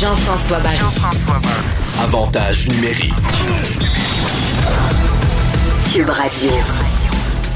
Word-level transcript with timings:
Jean-François 0.00 0.58
Barry. 0.58 0.76
Avantage 2.02 2.68
numérique. 2.68 3.14
Cube 5.90 6.10
Radio. 6.10 6.50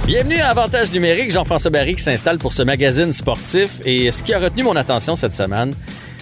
Bienvenue 0.07 0.41
à 0.41 0.49
Avantage 0.49 0.91
numérique. 0.91 1.33
Jean-François 1.33 1.71
Barry 1.71 1.97
qui 1.97 2.03
s'installe 2.03 2.39
pour 2.39 2.55
ce 2.55 2.63
magazine 2.63 3.13
sportif. 3.13 3.81
Et 3.85 4.11
ce 4.11 4.23
qui 4.23 4.33
a 4.33 4.39
retenu 4.39 4.63
mon 4.63 4.75
attention 4.77 5.17
cette 5.17 5.35
semaine, 5.35 5.75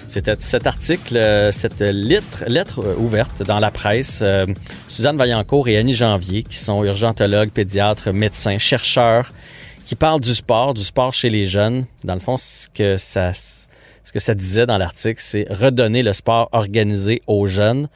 c'était 0.09 0.35
cet 0.41 0.67
article, 0.67 1.17
euh, 1.17 1.53
cette 1.53 1.79
lettre, 1.79 2.43
lettre 2.49 2.81
euh, 2.85 2.97
ouverte 2.97 3.45
dans 3.45 3.61
la 3.61 3.71
presse. 3.71 4.19
Euh, 4.21 4.45
Suzanne 4.89 5.17
Vaillancourt 5.17 5.69
et 5.69 5.77
Annie 5.77 5.95
Janvier, 5.95 6.43
qui 6.43 6.57
sont 6.57 6.83
urgentologues, 6.83 7.51
pédiatres, 7.51 8.13
médecins, 8.13 8.59
chercheurs, 8.59 9.33
qui 9.87 9.95
parlent 9.95 10.21
du 10.21 10.35
sport, 10.35 10.75
du 10.75 10.83
sport 10.83 11.15
chez 11.15 11.31
les 11.31 11.47
jeunes. 11.47 11.85
Dans 12.03 12.15
le 12.15 12.21
fond, 12.21 12.37
ce 12.37 12.67
que 12.75 12.97
ça, 12.97 13.33
ce 14.09 14.13
que 14.15 14.21
ça 14.21 14.35
disait 14.35 14.65
dans 14.65 14.79
l'article, 14.79 15.21
c'est 15.21 15.47
redonner 15.51 16.03
le 16.03 16.15
sport 16.15 16.49
organisé 16.53 17.21
aux 17.27 17.47
jeunes. 17.47 17.91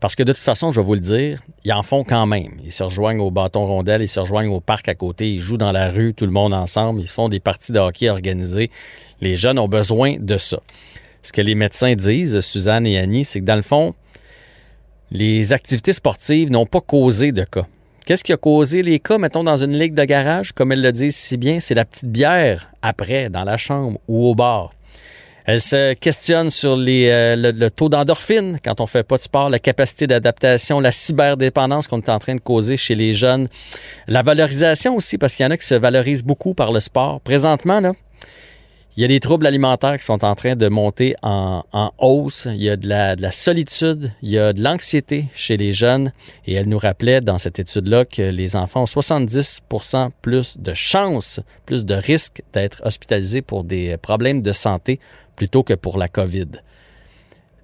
Parce 0.00 0.16
que 0.16 0.24
de 0.24 0.32
toute 0.32 0.42
façon, 0.42 0.72
je 0.72 0.80
vais 0.80 0.84
vous 0.84 0.94
le 0.94 1.00
dire, 1.00 1.40
ils 1.64 1.72
en 1.72 1.84
font 1.84 2.02
quand 2.02 2.26
même. 2.26 2.58
Ils 2.64 2.72
se 2.72 2.82
rejoignent 2.82 3.20
au 3.20 3.30
bâton 3.30 3.64
rondelle, 3.64 4.02
ils 4.02 4.08
se 4.08 4.18
rejoignent 4.18 4.52
au 4.52 4.58
parc 4.58 4.88
à 4.88 4.96
côté, 4.96 5.32
ils 5.32 5.40
jouent 5.40 5.56
dans 5.56 5.70
la 5.70 5.90
rue, 5.90 6.12
tout 6.12 6.24
le 6.24 6.32
monde 6.32 6.54
ensemble, 6.54 7.00
ils 7.02 7.06
font 7.06 7.28
des 7.28 7.38
parties 7.38 7.70
de 7.70 7.78
hockey 7.78 8.10
organisées. 8.10 8.68
Les 9.20 9.36
jeunes 9.36 9.60
ont 9.60 9.68
besoin 9.68 10.16
de 10.18 10.36
ça. 10.38 10.58
Ce 11.22 11.30
que 11.30 11.40
les 11.40 11.54
médecins 11.54 11.94
disent, 11.94 12.40
Suzanne 12.40 12.84
et 12.84 12.98
Annie, 12.98 13.24
c'est 13.24 13.38
que 13.38 13.44
dans 13.44 13.54
le 13.54 13.62
fond, 13.62 13.94
les 15.12 15.52
activités 15.52 15.92
sportives 15.92 16.50
n'ont 16.50 16.66
pas 16.66 16.80
causé 16.80 17.30
de 17.30 17.44
cas. 17.44 17.68
Qu'est-ce 18.06 18.24
qui 18.24 18.32
a 18.32 18.36
causé 18.36 18.82
les 18.82 18.98
cas, 18.98 19.18
mettons, 19.18 19.44
dans 19.44 19.58
une 19.58 19.78
ligue 19.78 19.94
de 19.94 20.04
garage, 20.04 20.50
comme 20.50 20.72
elles 20.72 20.82
le 20.82 20.90
disent 20.90 21.14
si 21.14 21.36
bien, 21.36 21.60
c'est 21.60 21.74
la 21.74 21.84
petite 21.84 22.10
bière 22.10 22.72
après, 22.82 23.30
dans 23.30 23.44
la 23.44 23.56
chambre 23.56 24.00
ou 24.08 24.26
au 24.26 24.34
bar. 24.34 24.72
Elle 25.44 25.60
se 25.60 25.92
questionne 25.92 26.48
sur 26.48 26.76
euh, 26.78 27.36
le, 27.36 27.68
taux 27.68 27.90
d'endorphine 27.90 28.58
quand 28.64 28.80
on 28.80 28.86
fait 28.86 29.02
pas 29.02 29.16
de 29.16 29.22
sport, 29.22 29.50
la 29.50 29.58
capacité 29.58 30.06
d'adaptation, 30.06 30.80
la 30.80 30.90
cyberdépendance 30.90 31.86
qu'on 31.86 32.00
est 32.00 32.08
en 32.08 32.18
train 32.18 32.34
de 32.34 32.40
causer 32.40 32.78
chez 32.78 32.94
les 32.94 33.12
jeunes, 33.12 33.48
la 34.08 34.22
valorisation 34.22 34.96
aussi, 34.96 35.18
parce 35.18 35.34
qu'il 35.34 35.44
y 35.44 35.46
en 35.46 35.50
a 35.50 35.58
qui 35.58 35.66
se 35.66 35.74
valorisent 35.74 36.24
beaucoup 36.24 36.54
par 36.54 36.72
le 36.72 36.80
sport. 36.80 37.20
Présentement, 37.20 37.80
là, 37.80 37.92
il 38.96 39.00
y 39.00 39.04
a 39.04 39.08
des 39.08 39.18
troubles 39.18 39.46
alimentaires 39.46 39.98
qui 39.98 40.04
sont 40.04 40.24
en 40.24 40.36
train 40.36 40.54
de 40.54 40.68
monter 40.68 41.16
en, 41.22 41.64
hausse. 41.98 42.46
Il 42.48 42.62
y 42.62 42.70
a 42.70 42.76
de 42.76 42.88
la, 42.88 43.16
de 43.16 43.22
la, 43.22 43.32
solitude, 43.32 44.12
il 44.22 44.30
y 44.30 44.38
a 44.38 44.52
de 44.52 44.62
l'anxiété 44.62 45.26
chez 45.34 45.56
les 45.56 45.72
jeunes. 45.72 46.12
Et 46.46 46.54
elle 46.54 46.68
nous 46.68 46.78
rappelait 46.78 47.20
dans 47.20 47.38
cette 47.38 47.58
étude-là 47.58 48.04
que 48.04 48.22
les 48.22 48.54
enfants 48.54 48.82
ont 48.82 48.84
70% 48.84 50.10
plus 50.22 50.58
de 50.58 50.74
chances, 50.74 51.40
plus 51.66 51.84
de 51.84 51.94
risques 51.94 52.42
d'être 52.52 52.82
hospitalisés 52.84 53.42
pour 53.42 53.64
des 53.64 53.96
problèmes 53.96 54.42
de 54.42 54.52
santé 54.52 55.00
plutôt 55.34 55.64
que 55.64 55.74
pour 55.74 55.98
la 55.98 56.06
COVID. 56.06 56.46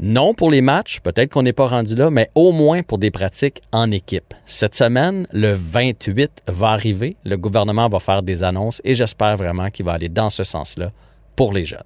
Non 0.01 0.34
pour 0.34 0.51
les 0.51 0.62
matchs, 0.62 0.98
peut-être 1.01 1.31
qu'on 1.31 1.42
n'est 1.42 1.53
pas 1.53 1.67
rendu 1.67 1.95
là, 1.95 2.11
mais 2.11 2.31
au 2.34 2.51
moins 2.51 2.83
pour 2.83 2.98
des 2.98 3.11
pratiques 3.12 3.61
en 3.70 3.91
équipe. 3.92 4.34
Cette 4.47 4.75
semaine, 4.75 5.28
le 5.31 5.53
28 5.53 6.31
va 6.48 6.70
arriver. 6.70 7.17
Le 7.25 7.36
gouvernement 7.36 7.89
va 7.89 8.01
faire 8.01 8.23
des 8.25 8.42
annonces 8.42 8.81
et 8.83 8.95
j'espère 8.95 9.36
vraiment 9.36 9.70
qu'il 9.70 9.84
va 9.84 9.92
aller 9.92 10.08
dans 10.08 10.31
ce 10.31 10.42
sens-là 10.42 10.91
pour 11.36 11.53
les 11.53 11.64
jeunes. 11.64 11.81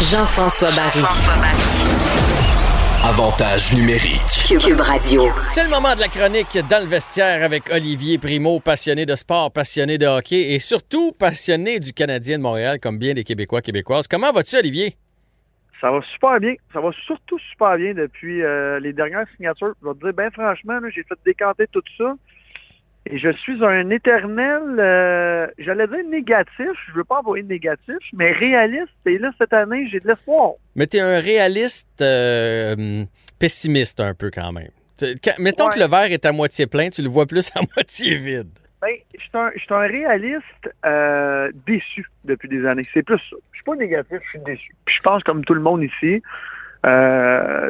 Jean-François 0.00 0.70
Barry. 0.76 1.02
Avantage 3.04 3.72
numérique. 3.72 4.60
Cube 4.60 4.80
Radio. 4.80 5.28
C'est 5.46 5.64
le 5.64 5.70
moment 5.70 5.94
de 5.94 6.00
la 6.00 6.08
chronique 6.08 6.58
dans 6.68 6.82
le 6.82 6.88
vestiaire 6.88 7.44
avec 7.44 7.70
Olivier 7.70 8.18
Primo, 8.18 8.58
passionné 8.60 9.06
de 9.06 9.14
sport, 9.14 9.52
passionné 9.52 9.96
de 9.96 10.06
hockey 10.06 10.54
et 10.54 10.58
surtout 10.58 11.12
passionné 11.12 11.78
du 11.78 11.92
Canadien 11.92 12.38
de 12.38 12.42
Montréal, 12.42 12.78
comme 12.80 12.98
bien 12.98 13.14
des 13.14 13.24
Québécois, 13.24 13.62
Québécoises. 13.62 14.08
Comment 14.08 14.32
vas-tu, 14.32 14.56
Olivier? 14.56 14.96
Ça 15.80 15.90
va 15.90 16.00
super 16.02 16.40
bien. 16.40 16.54
Ça 16.72 16.80
va 16.80 16.90
surtout 17.06 17.38
super 17.50 17.76
bien 17.76 17.94
depuis 17.94 18.42
euh, 18.42 18.80
les 18.80 18.92
dernières 18.92 19.26
signatures. 19.36 19.74
Je 19.82 19.88
vais 19.88 19.94
te 19.94 20.04
dire, 20.04 20.12
bien 20.12 20.30
franchement, 20.30 20.80
j'ai 20.94 21.02
fait 21.02 21.18
décanter 21.24 21.66
tout 21.72 21.82
ça. 21.96 22.14
Et 23.08 23.18
je 23.18 23.30
suis 23.30 23.64
un 23.64 23.88
éternel, 23.90 24.62
euh, 24.78 25.46
j'allais 25.58 25.86
dire 25.86 26.04
négatif, 26.10 26.70
je 26.88 26.92
veux 26.92 27.04
pas 27.04 27.20
envoyer 27.20 27.44
négatif, 27.44 27.96
mais 28.12 28.32
réaliste. 28.32 28.90
Et 29.04 29.18
là, 29.18 29.30
cette 29.38 29.52
année, 29.52 29.88
j'ai 29.88 30.00
de 30.00 30.08
l'espoir. 30.08 30.54
Mais 30.74 30.88
tu 30.88 30.96
es 30.96 31.00
un 31.00 31.20
réaliste 31.20 32.00
euh, 32.00 33.04
pessimiste 33.38 34.00
un 34.00 34.14
peu 34.14 34.30
quand 34.32 34.50
même. 34.52 34.70
mettons 35.38 35.68
que 35.68 35.78
le 35.78 35.86
verre 35.86 36.10
est 36.10 36.24
à 36.26 36.32
moitié 36.32 36.66
plein, 36.66 36.90
tu 36.90 37.02
le 37.02 37.08
vois 37.08 37.26
plus 37.26 37.48
à 37.54 37.60
moitié 37.76 38.16
vide. 38.16 38.50
Ben, 38.82 38.94
je 39.16 39.22
suis 39.22 39.74
un, 39.74 39.78
réaliste 39.78 40.74
euh, 40.84 41.52
déçu 41.64 42.06
depuis 42.24 42.48
des 42.48 42.66
années. 42.66 42.82
C'est 42.92 43.04
plus 43.04 43.18
ça. 43.18 43.36
Je 43.52 43.58
suis 43.58 43.64
pas 43.64 43.76
négatif, 43.76 44.18
je 44.24 44.30
suis 44.30 44.40
déçu. 44.40 44.74
Puis 44.84 44.96
je 44.96 45.02
pense 45.02 45.22
comme 45.22 45.44
tout 45.44 45.54
le 45.54 45.62
monde 45.62 45.84
ici. 45.84 46.22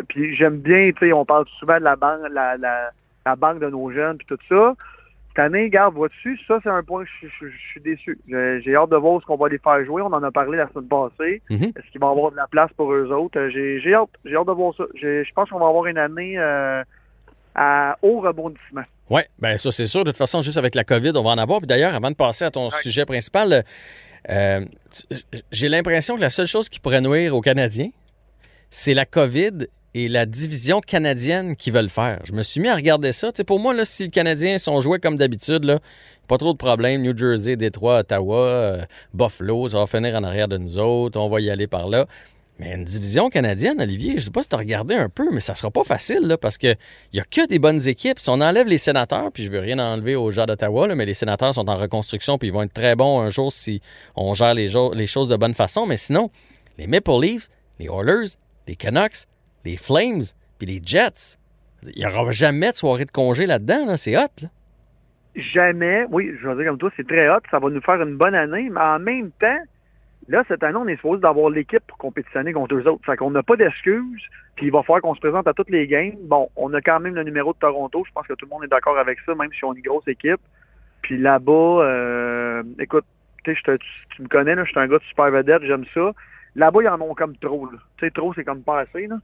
puis 0.09 0.35
j'aime 0.35 0.61
bien, 0.61 0.91
tu 0.93 1.09
sais, 1.09 1.13
on 1.13 1.27
parle 1.27 1.45
souvent 1.59 1.79
de 1.79 1.85
la 1.85 1.97
banque, 1.97 2.23
la, 2.33 2.57
la, 2.57 2.91
la 3.27 3.37
banque 3.37 3.59
de 3.59 3.69
nos 3.69 3.91
jeunes, 3.91 4.17
puis 4.17 4.27
tout 4.27 4.39
ça. 4.49 4.75
Cette 5.37 5.45
année, 5.45 5.69
garde, 5.69 5.95
vois-tu, 5.95 6.39
ça, 6.49 6.59
c'est 6.63 6.71
un 6.71 6.83
point 6.83 7.05
que 7.05 7.11
je, 7.21 7.47
suis 7.71 7.81
déçu. 7.83 8.19
J'ai 8.27 8.75
hâte 8.75 8.89
de 8.89 8.97
voir 8.97 9.21
ce 9.21 9.27
qu'on 9.27 9.37
va 9.37 9.51
les 9.51 9.59
faire 9.59 9.85
jouer. 9.85 10.01
On 10.01 10.07
en 10.07 10.23
a 10.23 10.31
parlé 10.31 10.57
la 10.57 10.67
semaine 10.71 10.89
passée. 10.89 11.43
Mm-hmm. 11.51 11.79
Est-ce 11.79 11.91
qu'ils 11.93 12.01
vont 12.01 12.11
avoir 12.11 12.31
de 12.31 12.37
la 12.37 12.47
place 12.47 12.71
pour 12.75 12.91
eux 12.91 13.13
autres? 13.13 13.39
Euh, 13.39 13.51
j'ai 13.51 13.95
hâte, 13.95 14.09
hâte 14.27 14.47
de 14.47 14.53
voir 14.53 14.75
ça. 14.75 14.85
Je 14.95 15.31
pense 15.35 15.51
qu'on 15.51 15.59
va 15.59 15.67
avoir 15.67 15.87
une 15.87 15.99
année 15.99 16.39
euh, 16.39 16.83
à 17.55 17.99
haut 18.01 18.21
rebondissement. 18.21 18.85
Oui, 19.11 19.21
bien 19.39 19.59
ça, 19.59 19.71
c'est 19.71 19.85
sûr. 19.85 20.05
De 20.05 20.11
toute 20.11 20.17
façon, 20.17 20.41
juste 20.41 20.57
avec 20.57 20.75
la 20.75 20.85
COVID, 20.85 21.13
on 21.17 21.23
va 21.23 21.31
en 21.31 21.39
avoir. 21.39 21.59
Puis 21.59 21.67
d'ailleurs, 21.67 21.95
avant 21.95 22.11
de 22.11 22.17
passer 22.17 22.47
à 22.47 22.51
ton 22.51 22.71
sujet 22.71 23.05
principal, 23.05 23.63
euh, 24.31 24.65
j'ai 25.53 25.69
l'impression 25.69 26.17
que 26.17 26.23
la 26.23 26.31
seule 26.31 26.47
chose 26.47 26.71
qui 26.71 26.81
pourrait 26.81 27.03
nuire 27.03 27.37
aux 27.37 27.43
Canadiens, 27.43 27.91
c'est 28.71 28.95
la 28.95 29.05
COVID 29.05 29.67
et 29.97 30.09
la 30.09 30.27
division 30.27 30.83
canadienne 30.83 31.57
qui 31.57 31.71
veulent 31.71 31.89
faire. 31.89 32.21
Je 32.25 32.33
me 32.33 32.43
suis 32.43 32.61
mis 32.61 32.69
à 32.69 32.75
regarder 32.75 33.13
ça. 33.13 33.33
pour 33.47 33.59
moi, 33.59 33.73
là, 33.73 33.87
si 33.87 34.05
les 34.05 34.11
Canadiens 34.11 34.59
sont 34.59 34.79
joués 34.83 34.99
comme 34.99 35.17
d'habitude, 35.17 35.81
pas 36.29 36.37
trop 36.37 36.53
de 36.53 36.59
problèmes. 36.59 37.01
New 37.01 37.17
Jersey, 37.17 37.57
Détroit, 37.57 38.01
Ottawa, 38.01 38.37
euh, 38.37 38.83
Buffalo, 39.15 39.71
ça 39.71 39.79
va 39.79 39.87
finir 39.87 40.15
en 40.15 40.23
arrière 40.23 40.49
de 40.49 40.59
nous 40.59 40.79
autres. 40.79 41.19
On 41.19 41.31
va 41.31 41.41
y 41.41 41.49
aller 41.49 41.67
par 41.67 41.89
là. 41.89 42.07
Mais 42.59 42.75
une 42.75 42.85
division 42.85 43.31
canadienne, 43.31 43.81
Olivier, 43.81 44.19
je 44.19 44.25
sais 44.25 44.31
pas 44.31 44.43
si 44.43 44.51
tu 44.51 44.55
as 44.55 44.59
regardé 44.59 44.95
un 44.95 45.09
peu, 45.09 45.31
mais 45.33 45.41
ça 45.41 45.55
sera 45.55 45.71
pas 45.71 45.85
facile 45.85 46.27
là, 46.27 46.37
parce 46.37 46.59
qu'il 46.59 46.77
n'y 47.15 47.21
a 47.21 47.25
que 47.25 47.47
des 47.47 47.59
bonnes 47.59 47.87
équipes. 47.89 48.19
Si 48.19 48.29
on 48.29 48.41
enlève 48.43 48.67
les 48.67 48.79
sénateurs, 48.79 49.33
puis 49.33 49.45
je 49.45 49.51
veux 49.51 49.61
rien 49.61 49.79
enlever 49.79 50.15
aux 50.15 50.31
gens 50.31 50.45
d'Ottawa, 50.45 50.95
mais 50.95 51.07
les 51.07 51.15
sénateurs 51.15 51.55
sont 51.55 51.69
en 51.71 51.75
reconstruction, 51.75 52.37
puis 52.37 52.49
ils 52.49 52.53
vont 52.53 52.63
être 52.63 52.73
très 52.73 52.97
bons 52.97 53.21
un 53.21 53.31
jour 53.31 53.51
si 53.51 53.81
on 54.15 54.35
gère 54.35 54.53
les, 54.53 54.73
les 54.95 55.07
choses 55.07 55.29
de 55.29 55.37
bonne 55.37 55.55
façon. 55.55 55.87
Mais 55.87 55.97
sinon, 55.97 56.31
les 56.77 56.87
Maple 56.87 57.21
Leafs, 57.21 57.49
les 57.79 57.87
Oilers, 57.87 58.37
les 58.67 58.77
Canucks, 58.77 59.27
les 59.67 59.77
Flames 59.77 60.23
puis 60.59 60.67
les 60.67 60.81
Jets. 60.83 61.37
Il 61.83 61.99
n'y 61.99 62.07
aura 62.07 62.31
jamais 62.31 62.73
de 62.73 62.77
soirée 62.77 63.05
de 63.05 63.11
congé 63.11 63.47
là-dedans, 63.47 63.97
c'est 63.97 64.17
hot. 64.17 64.33
Là. 64.43 64.49
Jamais, 65.37 66.07
oui, 66.11 66.33
je 66.41 66.49
veux 66.49 66.57
dire 66.57 66.71
comme 66.71 66.79
toi, 66.79 66.91
c'est 66.97 67.07
très 67.07 67.29
hot, 67.29 67.41
ça 67.51 67.59
va 67.59 67.69
nous 67.69 67.83
faire 67.83 68.01
une 68.01 68.17
bonne 68.17 68.35
année, 68.35 68.71
mais 68.71 68.81
en 68.81 68.99
même 68.99 69.31
temps, 69.39 69.59
là, 70.29 70.43
cette 70.49 70.63
année, 70.63 70.79
on 70.79 70.89
est 70.89 70.97
supposé 70.97 71.21
d'avoir 71.21 71.51
l'équipe 71.51 71.83
pour 71.87 71.99
compétitionner 71.99 72.55
contre 72.55 72.75
eux 72.75 72.89
autres. 72.89 73.05
Fait 73.05 73.17
qu'on 73.17 73.31
n'a 73.31 73.43
pas 73.43 73.57
d'excuses, 73.57 74.23
puis 74.57 74.67
il 74.67 74.73
va 74.73 74.83
falloir 74.83 75.03
qu'on 75.03 75.15
se 75.15 75.21
présente 75.21 75.47
à 75.47 75.53
toutes 75.53 75.71
les 75.71 75.87
games. 75.87 76.15
Bon, 76.23 76.49
on 76.57 76.73
a 76.73 76.81
quand 76.81 77.01
même 77.01 77.15
le 77.15 77.23
numéro 77.23 77.53
de 77.53 77.59
Toronto, 77.59 78.03
je 78.07 78.13
pense 78.13 78.27
que 78.27 78.33
tout 78.33 78.47
le 78.47 78.51
monde 78.51 78.65
est 78.65 78.69
d'accord 78.69 78.99
avec 78.99 79.19
ça, 79.27 79.35
même 79.35 79.51
si 79.53 79.63
on 79.65 79.75
est 79.75 79.79
une 79.79 79.83
grosse 79.83 80.09
équipe. 80.09 80.41
Puis 81.03 81.19
là-bas, 81.19 81.83
euh, 81.83 82.63
écoute, 82.81 83.05
tu, 83.45 83.55
tu 83.55 84.23
me 84.23 84.29
connais, 84.29 84.55
là, 84.55 84.65
je 84.65 84.71
suis 84.71 84.81
un 84.81 84.89
gars 84.89 84.99
de 84.99 85.05
super 85.05 85.31
vedette, 85.31 85.63
j'aime 85.63 85.85
ça. 85.93 86.13
Là-bas, 86.57 86.81
ils 86.83 86.89
en 86.89 87.01
ont 87.01 87.15
comme 87.15 87.37
trop. 87.37 87.69
Tu 87.99 88.07
sais, 88.07 88.11
trop, 88.11 88.33
c'est 88.35 88.45
comme 88.45 88.63
pas 88.63 88.81
assez. 88.81 89.07
Là. 89.07 89.17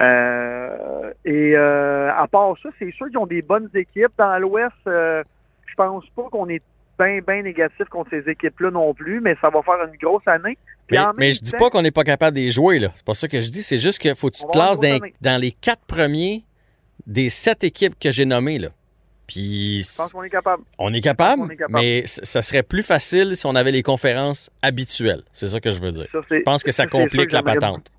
Euh, 0.00 1.12
et 1.24 1.52
euh, 1.54 2.10
à 2.16 2.26
part 2.26 2.54
ça, 2.62 2.70
c'est 2.78 2.90
sûr 2.92 3.08
qu'ils 3.08 3.18
ont 3.18 3.26
des 3.26 3.42
bonnes 3.42 3.68
équipes. 3.74 4.12
Dans 4.16 4.38
l'Ouest, 4.38 4.72
euh, 4.86 5.22
je 5.66 5.74
pense 5.74 6.04
pas 6.16 6.28
qu'on 6.30 6.48
est 6.48 6.62
bien, 6.98 7.20
bien 7.26 7.42
négatif 7.42 7.86
contre 7.90 8.10
ces 8.10 8.28
équipes-là 8.30 8.70
non 8.70 8.94
plus, 8.94 9.20
mais 9.20 9.36
ça 9.40 9.50
va 9.50 9.62
faire 9.62 9.86
une 9.86 9.96
grosse 9.98 10.26
année. 10.26 10.56
mais, 10.90 10.98
mais 11.18 11.32
je 11.32 11.42
dis 11.42 11.52
pas 11.52 11.68
qu'on 11.68 11.82
n'est 11.82 11.90
pas 11.90 12.04
capable 12.04 12.36
de 12.36 12.42
les 12.42 12.50
jouer. 12.50 12.78
là. 12.78 12.88
C'est 12.94 13.04
pas 13.04 13.14
ça 13.14 13.28
que 13.28 13.40
je 13.40 13.50
dis. 13.50 13.62
C'est 13.62 13.78
juste 13.78 13.98
qu'il 13.98 14.14
faut 14.14 14.30
que 14.30 14.36
tu 14.36 14.44
te 14.44 14.50
places 14.50 14.80
dans, 14.80 14.98
dans, 15.20 15.40
les 15.40 15.52
quatre 15.52 15.84
premiers 15.86 16.44
des 17.06 17.28
sept 17.28 17.64
équipes 17.64 17.98
que 17.98 18.10
j'ai 18.10 18.24
nommées. 18.24 18.58
Là. 18.58 18.68
Puis, 19.32 19.82
je 19.82 19.96
pense 19.96 20.12
qu'on 20.12 20.22
est 20.22 20.30
capable. 20.30 20.62
On 20.78 20.92
est 20.92 21.00
capable, 21.00 21.48
mais 21.70 22.02
ça 22.06 22.42
serait 22.42 22.62
plus 22.62 22.82
facile 22.82 23.34
si 23.34 23.46
on 23.46 23.54
avait 23.54 23.70
les 23.70 23.82
conférences 23.82 24.50
habituelles. 24.60 25.22
C'est 25.32 25.48
ça 25.48 25.60
que 25.60 25.70
je 25.70 25.80
veux 25.80 25.90
dire. 25.90 26.06
je 26.12 26.42
pense 26.42 26.62
que 26.62 26.70
ça, 26.70 26.86
complique 26.86 27.32
la 27.32 27.42
patente. 27.42 27.90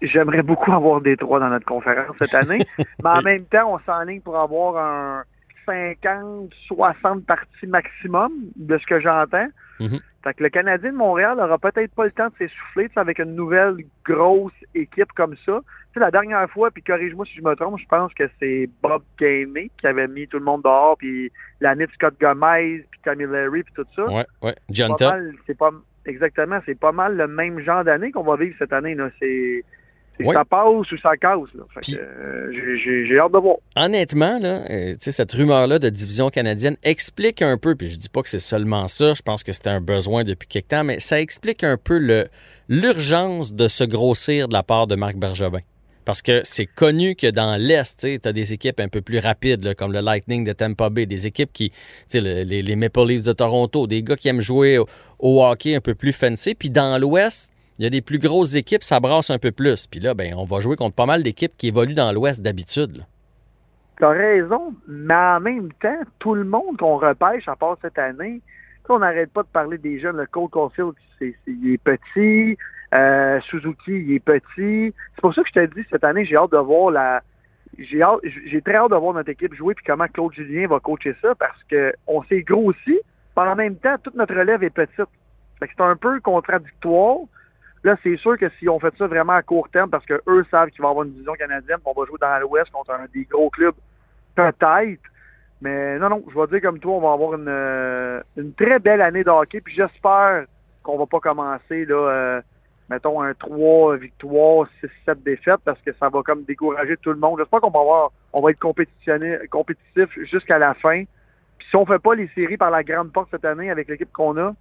J'aimerais 0.00 0.42
beaucoup 0.42 0.72
avoir 0.72 1.00
des 1.00 1.16
trois 1.16 1.38
dans 1.38 1.48
notre 1.48 1.64
conférence 1.64 2.16
cette 2.18 2.34
année, 2.34 2.58
mais 2.78 3.10
en 3.10 3.22
même 3.22 3.44
temps, 3.44 3.72
on 3.72 3.78
s'enligne 3.86 4.20
pour 4.20 4.36
avoir 4.36 4.76
un 4.84 5.22
50, 5.64 6.52
60 6.66 7.24
parties 7.24 7.68
maximum 7.68 8.32
de 8.56 8.78
ce 8.78 8.86
que 8.86 8.98
j'entends. 8.98 9.46
Mhm. 9.78 10.00
Fait 10.22 10.34
que 10.34 10.42
le 10.42 10.50
Canadien 10.50 10.92
de 10.92 10.96
Montréal 10.96 11.40
aura 11.40 11.58
peut-être 11.58 11.92
pas 11.94 12.04
le 12.04 12.12
temps 12.12 12.28
de 12.28 12.34
s'essouffler 12.38 12.88
avec 12.96 13.18
une 13.18 13.34
nouvelle 13.34 13.76
grosse 14.04 14.52
équipe 14.74 15.12
comme 15.16 15.34
ça. 15.44 15.60
Tu 15.92 15.94
sais, 15.94 16.00
la 16.00 16.12
dernière 16.12 16.48
fois, 16.50 16.70
puis 16.70 16.82
corrige-moi 16.82 17.26
si 17.26 17.34
je 17.34 17.42
me 17.42 17.54
trompe, 17.56 17.78
je 17.78 17.86
pense 17.86 18.14
que 18.14 18.24
c'est 18.38 18.70
Bob 18.82 19.02
Gainey 19.18 19.70
qui 19.78 19.86
avait 19.86 20.06
mis 20.06 20.28
tout 20.28 20.38
le 20.38 20.44
monde 20.44 20.62
dehors, 20.62 20.96
puis 20.96 21.32
l'année 21.60 21.86
de 21.86 21.92
Scott 21.92 22.14
Gomez, 22.20 22.84
puis 22.90 23.00
Camilleri, 23.02 23.64
puis 23.64 23.74
tout 23.74 23.84
ça. 23.96 24.04
Ouais, 24.06 24.26
ouais. 24.42 24.54
C'est 25.46 25.58
pas 25.58 25.70
exactement, 26.06 26.60
c'est 26.66 26.78
pas 26.78 26.92
mal 26.92 27.16
le 27.16 27.26
même 27.26 27.60
genre 27.60 27.84
d'année 27.84 28.12
qu'on 28.12 28.22
va 28.22 28.36
vivre 28.36 28.54
cette 28.58 28.72
année. 28.72 28.94
Là. 28.94 29.10
C'est 29.18 29.64
Oui. 30.24 30.34
Ça 30.34 30.44
passe 30.44 30.92
ou 30.92 30.96
ça 30.98 31.16
casse. 31.16 31.40
Euh, 31.90 32.50
j'ai- 32.76 33.18
hâte 33.18 33.32
de 33.32 33.38
voir. 33.38 33.56
Honnêtement, 33.76 34.38
là, 34.38 34.64
euh, 34.70 34.94
cette 34.98 35.32
rumeur-là 35.32 35.78
de 35.78 35.88
division 35.88 36.30
canadienne 36.30 36.76
explique 36.82 37.42
un 37.42 37.56
peu, 37.58 37.74
puis 37.74 37.90
je 37.90 37.96
dis 37.98 38.08
pas 38.08 38.22
que 38.22 38.28
c'est 38.28 38.38
seulement 38.38 38.88
ça, 38.88 39.14
je 39.14 39.22
pense 39.22 39.42
que 39.42 39.52
c'était 39.52 39.70
un 39.70 39.80
besoin 39.80 40.24
depuis 40.24 40.48
quelque 40.48 40.68
temps, 40.68 40.84
mais 40.84 40.98
ça 41.00 41.20
explique 41.20 41.64
un 41.64 41.76
peu 41.76 41.98
l'urgence 42.68 43.52
de 43.52 43.68
se 43.68 43.84
grossir 43.84 44.48
de 44.48 44.52
la 44.54 44.62
part 44.62 44.86
de 44.86 44.94
Marc 44.96 45.16
Bergevin. 45.16 45.60
Parce 46.04 46.20
que 46.20 46.40
c'est 46.42 46.66
connu 46.66 47.14
que 47.14 47.28
dans 47.28 47.56
l'Est, 47.56 48.00
tu 48.20 48.28
as 48.28 48.32
des 48.32 48.52
équipes 48.52 48.80
un 48.80 48.88
peu 48.88 49.02
plus 49.02 49.20
rapides, 49.20 49.64
là, 49.64 49.74
comme 49.76 49.92
le 49.92 50.00
Lightning 50.00 50.42
de 50.42 50.52
Tampa 50.52 50.90
Bay, 50.90 51.06
des 51.06 51.28
équipes 51.28 51.52
qui, 51.52 51.70
tu 51.70 51.76
sais, 52.08 52.20
le- 52.20 52.42
les, 52.42 52.60
les 52.60 52.74
Maple 52.74 53.06
Leafs 53.06 53.22
de 53.24 53.32
Toronto, 53.32 53.86
des 53.86 54.02
gars 54.02 54.16
qui 54.16 54.26
aiment 54.28 54.40
jouer 54.40 54.78
au, 54.78 54.86
au 55.20 55.44
hockey 55.44 55.76
un 55.76 55.80
peu 55.80 55.94
plus 55.94 56.12
fancy. 56.12 56.56
Puis 56.56 56.70
dans 56.70 57.00
l'Ouest, 57.00 57.51
il 57.78 57.84
y 57.84 57.86
a 57.86 57.90
des 57.90 58.02
plus 58.02 58.18
grosses 58.18 58.54
équipes, 58.54 58.82
ça 58.82 59.00
brasse 59.00 59.30
un 59.30 59.38
peu 59.38 59.52
plus. 59.52 59.86
Puis 59.86 60.00
là, 60.00 60.14
ben, 60.14 60.34
on 60.36 60.44
va 60.44 60.60
jouer 60.60 60.76
contre 60.76 60.94
pas 60.94 61.06
mal 61.06 61.22
d'équipes 61.22 61.56
qui 61.56 61.68
évoluent 61.68 61.94
dans 61.94 62.12
l'Ouest 62.12 62.42
d'habitude. 62.42 62.98
là. 62.98 63.04
T'as 63.98 64.10
raison, 64.10 64.74
mais 64.88 65.14
en 65.14 65.40
même 65.40 65.72
temps, 65.74 66.00
tout 66.18 66.34
le 66.34 66.44
monde 66.44 66.76
qu'on 66.78 66.96
repêche, 66.96 67.46
à 67.46 67.56
part 67.56 67.76
cette 67.82 67.98
année, 67.98 68.40
tu 68.84 68.92
on 68.92 68.98
n'arrête 68.98 69.30
pas 69.32 69.42
de 69.42 69.48
parler 69.48 69.78
des 69.78 70.00
jeunes. 70.00 70.16
Le 70.16 70.26
Cole 70.26 70.48
Caulfield, 70.48 70.94
il 71.20 71.72
est 71.72 71.78
petit. 71.78 72.58
Euh, 72.94 73.40
Suzuki, 73.42 73.92
il 73.92 74.14
est 74.14 74.24
petit. 74.24 74.94
C'est 75.14 75.20
pour 75.20 75.32
ça 75.34 75.42
que 75.42 75.48
je 75.48 75.60
te 75.60 75.74
dis, 75.74 75.86
cette 75.90 76.04
année, 76.04 76.24
j'ai 76.24 76.36
hâte 76.36 76.52
de 76.52 76.58
voir 76.58 76.90
la... 76.90 77.22
J'ai, 77.78 78.02
j'ai 78.46 78.60
très 78.60 78.74
hâte 78.74 78.90
de 78.90 78.96
voir 78.96 79.14
notre 79.14 79.30
équipe 79.30 79.54
jouer 79.54 79.74
puis 79.74 79.84
comment 79.86 80.06
Claude 80.06 80.34
Julien 80.34 80.66
va 80.66 80.78
coacher 80.78 81.14
ça 81.22 81.34
parce 81.36 81.62
que 81.70 81.94
on 82.06 82.22
s'est 82.24 82.42
grossi, 82.42 82.76
puis 82.84 82.98
en 83.36 83.54
même 83.54 83.76
temps, 83.76 83.96
toute 84.02 84.14
notre 84.14 84.34
relève 84.34 84.62
est 84.62 84.70
petite. 84.70 85.08
C'est 85.60 85.80
un 85.80 85.96
peu 85.96 86.20
contradictoire. 86.20 87.20
Là, 87.84 87.96
c'est 88.02 88.16
sûr 88.16 88.38
que 88.38 88.48
si 88.58 88.68
on 88.68 88.78
fait 88.78 88.94
ça 88.96 89.06
vraiment 89.06 89.32
à 89.32 89.42
court 89.42 89.68
terme, 89.68 89.90
parce 89.90 90.06
que 90.06 90.20
eux 90.28 90.44
savent 90.50 90.70
qu'il 90.70 90.82
va 90.82 90.88
y 90.88 90.90
avoir 90.90 91.04
une 91.04 91.12
division 91.12 91.34
canadienne, 91.34 91.78
puis 91.78 91.92
on 91.94 92.00
va 92.00 92.06
jouer 92.06 92.18
dans 92.20 92.38
l'Ouest 92.40 92.70
contre 92.70 92.92
un 92.92 93.06
des 93.12 93.24
gros 93.24 93.50
clubs, 93.50 93.74
peut-être. 94.36 95.02
Mais 95.60 95.98
non, 95.98 96.08
non, 96.08 96.24
je 96.32 96.38
vais 96.38 96.46
dire 96.46 96.62
comme 96.62 96.78
toi, 96.78 96.94
on 96.94 97.00
va 97.00 97.12
avoir 97.12 97.34
une, 97.34 97.48
euh, 97.48 98.20
une 98.36 98.52
très 98.54 98.78
belle 98.78 99.00
année 99.00 99.24
de 99.24 99.30
hockey, 99.30 99.60
puis 99.60 99.74
j'espère 99.74 100.44
qu'on 100.82 100.98
va 100.98 101.06
pas 101.06 101.20
commencer, 101.20 101.84
là, 101.84 101.94
euh, 101.94 102.40
mettons, 102.88 103.20
un 103.20 103.34
3 103.34 103.96
victoires, 103.96 104.68
6-7 104.80 105.22
défaites, 105.24 105.60
parce 105.64 105.80
que 105.80 105.92
ça 105.94 106.08
va 106.08 106.22
comme 106.22 106.44
décourager 106.44 106.96
tout 106.98 107.10
le 107.10 107.18
monde. 107.18 107.38
J'espère 107.38 107.60
qu'on 107.60 107.70
va 107.70 107.80
avoir, 107.80 108.10
on 108.32 108.42
va 108.42 108.50
être 108.50 108.60
compétitif 108.60 110.08
jusqu'à 110.24 110.58
la 110.58 110.74
fin. 110.74 111.04
Puis 111.58 111.68
si 111.68 111.76
on 111.76 111.86
fait 111.86 112.00
pas 112.00 112.14
les 112.14 112.28
séries 112.34 112.56
par 112.56 112.70
la 112.70 112.82
grande 112.82 113.12
porte 113.12 113.28
cette 113.30 113.44
année 113.44 113.70
avec 113.70 113.88
l'équipe 113.88 114.12
qu'on 114.12 114.36
a, 114.36 114.54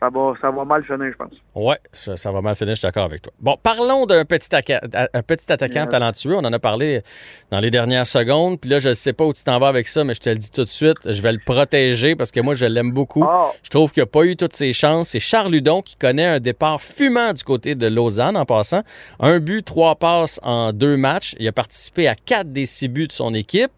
ça 0.00 0.08
va, 0.10 0.32
ça 0.40 0.50
va 0.50 0.64
mal 0.64 0.82
finir, 0.84 1.10
je 1.12 1.16
pense. 1.16 1.32
Ouais, 1.54 1.78
ça, 1.92 2.16
ça 2.16 2.30
va 2.32 2.40
mal 2.42 2.54
finir, 2.56 2.74
je 2.74 2.80
suis 2.80 2.86
d'accord 2.86 3.04
avec 3.04 3.22
toi. 3.22 3.32
Bon, 3.40 3.56
parlons 3.62 4.06
d'un 4.06 4.24
petit, 4.24 4.48
un 4.54 5.22
petit 5.22 5.52
attaquant 5.52 5.74
Yeah. 5.74 5.86
talentueux. 5.86 6.34
On 6.36 6.44
en 6.44 6.52
a 6.52 6.58
parlé 6.58 7.02
dans 7.50 7.60
les 7.60 7.70
dernières 7.70 8.06
secondes. 8.06 8.60
Puis 8.60 8.68
là, 8.70 8.78
je 8.78 8.90
ne 8.90 8.94
sais 8.94 9.12
pas 9.12 9.24
où 9.24 9.32
tu 9.32 9.42
t'en 9.44 9.58
vas 9.58 9.68
avec 9.68 9.88
ça, 9.88 10.04
mais 10.04 10.14
je 10.14 10.20
te 10.20 10.28
le 10.30 10.36
dis 10.36 10.50
tout 10.50 10.64
de 10.64 10.68
suite. 10.68 10.96
Je 11.04 11.22
vais 11.22 11.32
le 11.32 11.38
protéger 11.44 12.16
parce 12.16 12.30
que 12.32 12.40
moi, 12.40 12.54
je 12.54 12.66
l'aime 12.66 12.92
beaucoup. 12.92 13.24
Ah, 13.24 13.52
Je 13.62 13.70
trouve 13.70 13.92
qu'il 13.92 14.02
n'a 14.02 14.06
pas 14.06 14.24
eu 14.24 14.36
toutes 14.36 14.54
ses 14.56 14.72
chances. 14.72 15.08
C'est 15.10 15.20
Charles 15.20 15.54
Hudon 15.54 15.80
qui 15.82 15.96
connaît 15.96 16.26
un 16.26 16.40
départ 16.40 16.80
fumant 16.82 17.32
du 17.32 17.42
côté 17.44 17.74
de 17.74 17.86
Lausanne 17.86 18.36
en 18.36 18.44
passant. 18.44 18.82
Un 19.20 19.38
but, 19.38 19.64
trois 19.64 19.94
passes 19.96 20.38
en 20.42 20.72
deux 20.72 20.96
matchs. 20.96 21.34
Il 21.38 21.48
a 21.48 21.52
participé 21.52 22.08
à 22.08 22.14
quatre 22.14 22.52
des 22.52 22.66
six 22.66 22.88
buts 22.88 23.06
de 23.06 23.12
son 23.12 23.32
équipe. 23.34 23.70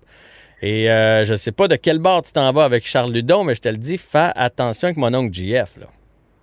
Et 0.63 0.91
euh, 0.91 1.23
je 1.25 1.33
ne 1.33 1.37
sais 1.37 1.53
pas 1.53 1.69
de 1.69 1.77
quel 1.77 1.99
bord 1.99 2.23
tu 2.23 2.33
t'en 2.33 2.51
vas 2.53 2.65
avec 2.65 2.87
Charles 2.87 3.15
Hudon, 3.15 3.45
mais 3.45 3.55
je 3.55 3.61
te 3.61 3.69
le 3.69 3.77
dis, 3.77 3.99
fais 3.99 4.31
attention 4.35 4.87
avec 4.87 4.97
mon 4.97 5.13
oncle 5.13 5.35
JF. 5.35 5.77
Là. 5.79 5.87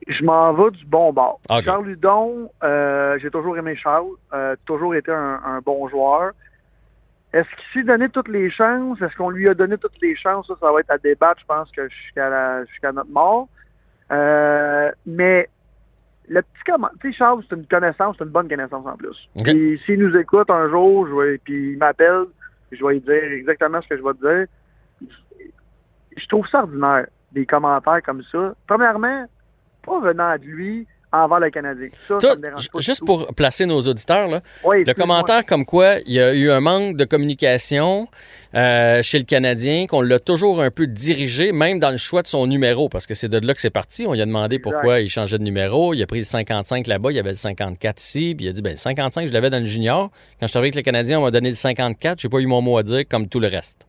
Je 0.08 0.24
m'en 0.24 0.54
vais 0.54 0.72
du 0.72 0.86
bon 0.86 1.14
bord. 1.14 1.40
Charles 1.64 1.86
Ludon, 1.86 2.50
euh, 2.64 3.18
j'ai 3.20 3.30
toujours 3.30 3.58
aimé 3.58 3.76
Charles, 3.76 4.12
euh, 4.34 4.56
toujours 4.66 4.96
été 4.96 5.12
un, 5.12 5.40
un 5.46 5.60
bon 5.60 5.88
joueur. 5.88 6.32
Est-ce 7.34 7.50
qu'il 7.50 7.82
s'est 7.82 7.88
donné 7.88 8.10
toutes 8.10 8.28
les 8.28 8.50
chances? 8.52 9.02
Est-ce 9.02 9.16
qu'on 9.16 9.32
lui 9.32 9.50
a 9.50 9.56
donné 9.56 9.78
toutes 9.78 10.00
les 10.02 10.16
chances? 10.16 10.48
Ça, 10.48 10.54
ça 10.60 10.72
va 10.72 10.82
être 10.82 10.92
à 10.92 11.00
débattre, 11.00 11.42
je 11.42 11.46
pense, 11.46 11.72
que 11.72 11.90
jusqu'à 11.90 12.92
notre 12.92 13.10
mort. 13.10 13.48
Euh, 14.12 14.92
mais 15.08 15.50
le 16.28 16.42
petit 16.42 16.64
comment, 16.68 16.90
tu 17.02 17.12
sais, 17.12 17.18
Charles, 17.18 17.44
c'est 17.50 17.56
une 17.56 17.66
connaissance, 17.66 18.16
c'est 18.18 18.24
une 18.24 18.30
bonne 18.30 18.48
connaissance 18.48 18.86
en 18.86 18.96
plus. 18.96 19.30
Ok. 19.36 19.46
Puis 19.46 19.82
s'il 19.86 20.00
nous 20.00 20.16
écoute 20.16 20.50
un 20.52 20.70
jour, 20.70 21.08
je 21.08 21.14
vais, 21.14 21.38
puis 21.40 21.72
il 21.72 21.78
m'appelle, 21.78 22.26
je 22.72 22.86
vais 22.86 22.94
lui 22.94 23.02
dire 23.02 23.24
exactement 23.24 23.82
ce 23.82 23.88
que 23.88 23.98
je 23.98 24.04
vais 24.04 24.14
te 24.14 24.38
dire. 24.38 24.48
Je 26.16 26.28
trouve 26.28 26.48
ça 26.48 26.62
ordinaire, 26.62 27.08
des 27.32 27.48
commentaires 27.48 28.04
comme 28.04 28.22
ça. 28.32 28.54
Premièrement, 28.68 29.26
pas 29.86 30.00
venant 30.00 30.36
de 30.38 30.44
lui 30.44 30.88
envers 31.14 31.40
le 31.40 31.50
Canadien. 31.52 31.90
Ça, 32.08 32.16
me 32.16 32.42
dérange 32.42 32.72
pas 32.72 32.80
juste 32.80 33.02
tout. 33.02 33.06
pour 33.06 33.36
placer 33.36 33.66
nos 33.66 33.82
auditeurs, 33.82 34.28
là, 34.28 34.42
Oui, 34.64 34.84
le 34.84 34.94
commentaire 34.94 35.46
comme 35.46 35.64
quoi 35.64 35.98
il 36.08 36.14
y 36.14 36.20
a 36.20 36.34
eu 36.34 36.50
un 36.50 36.60
manque 36.60 36.98
de 36.98 37.06
communication 37.06 38.08
euh, 38.56 39.02
chez 39.04 39.20
le 39.20 39.26
Canadien, 39.26 39.86
qu'on 39.88 40.02
l'a 40.02 40.20
toujours 40.20 40.62
un 40.62 40.72
peu 40.72 40.88
dirigé, 40.88 41.52
même 41.52 41.80
dans 41.80 41.92
le 41.92 41.98
choix 41.98 42.24
de 42.24 42.28
son 42.28 42.48
numéro, 42.48 42.90
parce 42.90 43.06
que 43.06 43.14
c'est 43.14 43.30
de 43.30 43.46
là 43.46 43.54
que 43.54 43.62
c'est 43.62 43.70
parti. 43.70 44.06
On 44.08 44.14
lui 44.14 44.22
a 44.22 44.26
demandé 44.26 44.56
Exact. 44.56 44.72
pourquoi 44.72 45.00
il 45.02 45.10
changeait 45.10 45.38
de 45.38 45.44
numéro. 45.44 45.94
Il 45.94 46.02
a 46.02 46.08
pris 46.08 46.20
le 46.20 46.26
55 46.26 46.88
là-bas, 46.88 47.12
il 47.12 47.16
y 47.16 47.20
avait 47.20 47.30
le 47.30 47.36
54 47.36 48.02
ici, 48.02 48.34
puis 48.36 48.48
il 48.48 48.50
a 48.50 48.52
dit 48.52 48.64
ben, 48.64 48.72
le 48.72 48.78
55, 48.78 49.28
je 49.28 49.34
l'avais 49.34 49.52
dans 49.52 49.60
le 49.60 49.66
junior. 49.66 50.10
Quand 50.40 50.48
je 50.48 50.58
arrivé 50.58 50.70
avec 50.70 50.76
le 50.76 50.82
Canadien, 50.82 51.20
on 51.20 51.24
m'a 51.24 51.32
donné 51.32 51.50
le 51.50 51.56
54. 51.56 52.20
J'ai 52.20 52.30
pas 52.30 52.40
eu 52.40 52.48
mon 52.48 52.62
mot 52.62 52.78
à 52.78 52.84
dire, 52.84 53.04
comme 53.08 53.28
tout 53.28 53.40
le 53.40 53.48
reste. 53.48 53.88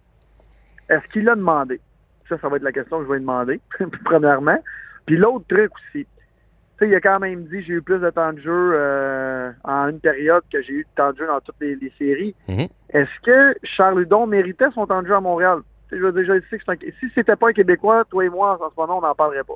Est-ce 0.91 1.11
qu'il 1.13 1.25
l'a 1.25 1.35
demandé? 1.35 1.81
Ça, 2.29 2.37
ça 2.39 2.49
va 2.49 2.57
être 2.57 2.63
la 2.63 2.73
question 2.73 2.99
que 2.99 3.05
je 3.05 3.09
vais 3.09 3.17
lui 3.17 3.23
demander, 3.23 3.61
premièrement. 4.05 4.59
Puis 5.07 5.17
l'autre 5.17 5.45
truc 5.49 5.71
aussi. 5.75 6.07
Tu 6.07 6.87
sais, 6.87 6.89
il 6.89 6.95
a 6.95 7.01
quand 7.01 7.21
même 7.21 7.45
dit 7.45 7.63
j'ai 7.63 7.75
eu 7.75 7.83
plus 7.83 8.01
de 8.01 8.11
temps 8.11 8.33
de 8.33 8.41
jeu 8.41 8.73
euh, 8.75 9.53
en 9.63 9.89
une 9.91 10.01
période 10.01 10.43
que 10.53 10.61
j'ai 10.63 10.73
eu 10.73 10.83
de 10.83 10.89
temps 10.97 11.13
de 11.13 11.19
jeu 11.19 11.27
dans 11.27 11.41
toutes 11.41 11.55
les, 11.61 11.77
les 11.77 11.93
séries. 11.99 12.35
Mhm. 12.49 12.67
Est-ce 12.91 13.21
que 13.23 13.57
Charles 13.63 14.03
Hudon 14.03 14.27
méritait 14.27 14.71
son 14.75 14.87
temps 14.87 15.01
de 15.03 15.07
jeu 15.07 15.15
à 15.15 15.21
Montréal? 15.21 15.59
Tu 15.89 15.95
sais, 15.95 16.01
je 16.01 16.07
veux 16.07 16.13
dire, 16.13 16.35
je 16.35 16.41
sais 16.49 16.59
que 16.59 16.71
un- 16.73 16.91
si 16.99 17.11
c'était 17.15 17.37
pas 17.37 17.51
un 17.51 17.53
Québécois, 17.53 18.05
toi 18.07 18.25
et 18.25 18.29
moi, 18.29 18.59
en 18.61 18.71
ce 18.71 18.75
moment, 18.77 18.99
on 18.99 19.03
n'en 19.03 19.15
parlerait 19.15 19.45
pas. 19.45 19.55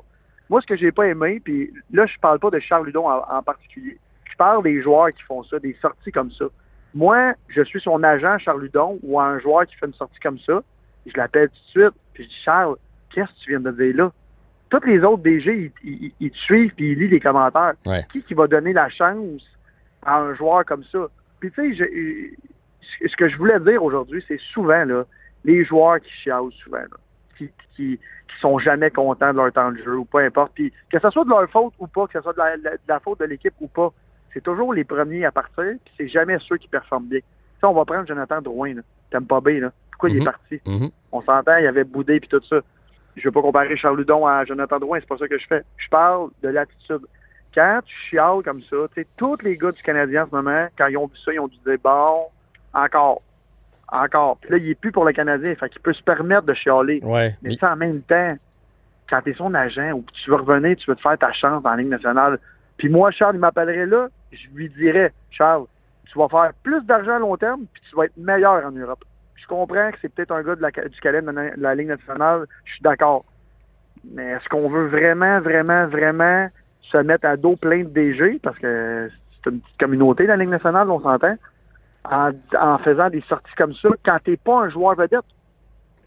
Moi, 0.49 0.61
ce 0.61 0.67
que 0.67 0.77
j'ai 0.77 0.91
pas 0.93 1.07
aimé, 1.07 1.41
puis 1.43 1.71
là, 1.91 2.05
je 2.05 2.17
parle 2.19 2.39
pas 2.39 2.49
de 2.51 2.59
Charles 2.59 2.87
Hudon 2.89 3.07
en, 3.09 3.21
en 3.29 3.43
particulier. 3.43 3.97
Je 4.31 4.35
parle 4.37 4.63
des 4.63 4.81
joueurs 4.81 5.11
qui 5.11 5.21
font 5.23 5.43
ça, 5.43 5.59
des 5.59 5.75
sorties 5.81 6.11
comme 6.13 6.31
ça. 6.31 6.45
Moi, 6.95 7.33
je 7.49 7.61
suis 7.63 7.81
son 7.81 8.01
agent, 8.01 8.37
Charles 8.39 8.65
Hudon, 8.65 8.97
ou 9.03 9.19
un 9.19 9.37
joueur 9.39 9.65
qui 9.67 9.75
fait 9.75 9.85
une 9.87 9.93
sortie 9.93 10.19
comme 10.21 10.39
ça. 10.39 10.63
Je 11.05 11.17
l'appelle 11.17 11.49
tout 11.49 11.55
de 11.55 11.81
suite, 11.81 11.93
puis 12.13 12.23
je 12.23 12.29
dis 12.29 12.35
Charles, 12.43 12.75
qu'est-ce 13.09 13.27
que 13.31 13.39
tu 13.43 13.49
viens 13.51 13.59
de 13.59 13.71
dire 13.71 13.95
là? 13.97 14.11
Tous 14.69 14.85
les 14.85 14.99
autres 15.03 15.23
DG, 15.23 15.71
ils, 15.83 15.89
ils- 16.05 16.13
ils 16.19 16.31
te 16.31 16.37
suivent 16.37 16.73
puis 16.75 16.91
ils 16.91 16.99
lisent 16.99 17.11
les 17.11 17.19
commentaires. 17.19 17.73
Ouais. 17.85 18.05
Qui 18.11 18.21
qui 18.23 18.33
va 18.33 18.47
donner 18.47 18.73
la 18.73 18.89
chance 18.89 19.43
à 20.05 20.19
un 20.19 20.33
joueur 20.35 20.63
comme 20.65 20.83
ça? 20.85 21.07
Puis 21.39 21.51
tu 21.51 21.75
sais, 21.75 22.33
ce 23.07 23.15
que 23.15 23.27
je 23.29 23.37
voulais 23.37 23.59
dire 23.59 23.83
aujourd'hui, 23.83 24.23
c'est 24.27 24.39
souvent 24.39 24.83
là, 24.85 25.05
les 25.43 25.63
joueurs 25.65 25.99
qui 25.99 26.11
chialent 26.11 26.51
souvent, 26.63 26.77
là, 26.79 26.97
qui, 27.37 27.47
qui, 27.75 27.97
qui 27.97 28.39
sont 28.41 28.59
jamais 28.59 28.91
contents 28.91 29.31
de 29.31 29.37
leur 29.37 29.51
temps 29.51 29.71
de 29.71 29.77
jeu 29.77 29.97
ou 29.97 30.05
peu 30.05 30.19
importe. 30.19 30.53
Puis 30.53 30.71
que 30.91 30.99
ce 30.99 31.09
soit 31.09 31.23
de 31.23 31.29
leur 31.29 31.49
faute 31.49 31.73
ou 31.79 31.87
pas, 31.87 32.07
que 32.07 32.13
ce 32.13 32.21
soit 32.21 32.33
de 32.33 32.37
la, 32.37 32.57
de 32.57 32.77
la 32.87 32.99
faute 32.99 33.19
de 33.19 33.25
l'équipe 33.25 33.53
ou 33.61 33.67
pas, 33.67 33.91
c'est 34.33 34.43
toujours 34.43 34.73
les 34.73 34.83
premiers 34.83 35.25
à 35.25 35.31
partir, 35.31 35.63
puis 35.83 35.93
c'est 35.97 36.07
jamais 36.07 36.37
ceux 36.47 36.57
qui 36.57 36.67
performent 36.67 37.07
bien. 37.07 37.19
Ça, 37.61 37.69
on 37.69 37.73
va 37.73 37.83
prendre 37.85 38.07
Jonathan 38.07 38.41
Drouin, 38.41 38.75
là. 38.75 38.81
T'aimes 39.09 39.25
pas 39.25 39.41
bien, 39.41 39.59
là. 39.59 39.71
Pourquoi 39.91 40.09
il 40.11 40.17
est 40.21 40.25
parti? 40.25 40.61
Mhm. 40.65 40.89
On 41.11 41.21
s'entend, 41.23 41.57
il 41.57 41.63
y 41.63 41.67
avait 41.67 41.83
Boudé 41.83 42.19
puis 42.19 42.29
tout 42.29 42.41
ça. 42.47 42.61
Je 43.19 43.25
veux 43.25 43.31
pas 43.31 43.41
comparer 43.41 43.75
Charles 43.77 43.97
Ludon 43.97 44.25
à 44.25 44.45
Jonathan 44.45 44.79
Drouin, 44.79 44.99
c'est 44.99 45.07
pas 45.07 45.17
ça 45.17 45.27
que 45.27 45.37
je 45.37 45.47
fais. 45.47 45.63
Je 45.77 45.89
parle 45.89 46.29
de 46.41 46.49
l'attitude. 46.49 47.05
Quand 47.53 47.79
tu 47.83 47.95
chiales 48.09 48.43
comme 48.43 48.61
ça, 48.61 48.77
tu 48.93 49.01
sais, 49.01 49.07
tous 49.17 49.37
les 49.43 49.57
gars 49.57 49.71
du 49.71 49.81
Canadien 49.81 50.23
en 50.23 50.29
ce 50.29 50.35
moment, 50.35 50.67
quand 50.77 50.87
ils 50.87 50.97
ont 50.97 51.07
vu 51.07 51.17
ça, 51.17 51.33
ils 51.33 51.39
ont 51.39 51.47
dû 51.47 51.57
dire 51.65 51.77
bon, 51.83 52.25
encore, 52.73 53.21
encore. 53.91 54.37
Puis 54.37 54.51
là, 54.51 54.57
il 54.57 54.69
est 54.69 54.75
plus 54.75 54.91
pour 54.91 55.05
le 55.05 55.13
Canadien, 55.13 55.55
fait 55.55 55.69
qu'il 55.69 55.81
peut 55.81 55.93
se 55.93 56.03
permettre 56.03 56.43
de 56.43 56.53
chialer. 56.53 56.99
Ouais. 57.03 57.35
Mais 57.41 57.49
Mais- 57.49 57.55
sais, 57.55 57.65
en 57.65 57.75
même 57.75 58.01
temps, 58.01 58.37
quand 59.09 59.21
tu 59.21 59.31
es 59.31 59.33
son 59.33 59.53
agent 59.55 59.91
ou 59.91 60.01
que 60.03 60.11
tu 60.11 60.29
veux 60.29 60.35
revenir, 60.35 60.75
tu 60.77 60.89
veux 60.89 60.95
te 60.95 61.01
faire 61.01 61.17
ta 61.17 61.31
chance 61.31 61.63
dans 61.63 61.71
la 61.71 61.77
Ligue 61.77 61.89
nationale. 61.89 62.39
Puis 62.77 62.89
moi, 62.89 63.11
Charles, 63.11 63.35
il 63.35 63.39
m'appellerait 63.39 63.87
là, 63.87 64.07
je 64.31 64.47
lui 64.53 64.69
dirais, 64.69 65.11
Charles, 65.31 65.65
tu 66.05 66.17
vas 66.17 66.27
faire 66.29 66.51
plus 66.63 66.83
d'argent 66.85 67.15
à 67.15 67.19
long 67.19 67.35
terme, 67.35 67.65
puis 67.73 67.81
tu 67.89 67.95
vas 67.95 68.05
être 68.05 68.17
meilleur 68.17 68.65
en 68.65 68.71
Europe. 68.71 69.03
Je 69.41 69.47
comprends 69.47 69.91
que 69.91 69.97
c'est 70.01 70.13
peut-être 70.13 70.31
un 70.31 70.43
gars 70.43 70.55
de 70.55 70.87
du 70.89 70.99
Calais 70.99 71.21
de 71.21 71.31
la, 71.31 71.75
de 71.75 71.79
Ligue 71.79 71.87
nationale, 71.87 72.45
je 72.65 72.73
suis 72.73 72.81
d'accord. 72.81 73.25
Mais 74.03 74.25
est-ce 74.25 74.47
qu'on 74.49 74.69
veut 74.69 74.87
vraiment, 74.87 75.39
vraiment, 75.39 75.87
vraiment 75.87 76.49
se 76.81 76.97
mettre 76.97 77.25
à 77.25 77.37
dos 77.37 77.55
plein 77.55 77.83
de 77.83 77.89
DG, 77.89 78.39
parce 78.41 78.57
que 78.59 79.09
c'est 79.43 79.49
une 79.49 79.59
petite 79.59 79.79
communauté, 79.79 80.25
la 80.25 80.37
Ligue 80.37 80.49
nationale, 80.49 80.89
on 80.89 81.01
s'entend, 81.01 81.35
en, 82.05 82.77
faisant 82.79 83.09
des 83.09 83.21
sorties 83.21 83.53
comme 83.57 83.73
ça, 83.73 83.89
quand 84.03 84.17
t'es 84.23 84.37
pas 84.37 84.61
un 84.61 84.69
joueur 84.69 84.95
vedette? 84.95 85.25